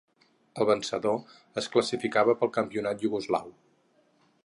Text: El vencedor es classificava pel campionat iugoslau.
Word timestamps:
El 0.63 0.67
vencedor 0.69 1.59
es 1.63 1.69
classificava 1.75 2.35
pel 2.41 2.53
campionat 2.59 3.07
iugoslau. 3.09 3.57